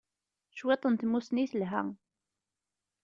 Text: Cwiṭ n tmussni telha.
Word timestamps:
Cwiṭ 0.57 0.83
n 0.87 0.93
tmussni 0.95 1.45
telha. 1.51 1.81